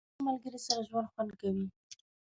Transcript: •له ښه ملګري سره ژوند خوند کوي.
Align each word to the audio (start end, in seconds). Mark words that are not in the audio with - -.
•له 0.03 0.09
ښه 0.15 0.21
ملګري 0.27 0.59
سره 0.67 0.81
ژوند 0.87 1.11
خوند 1.13 1.31
کوي. 1.39 1.67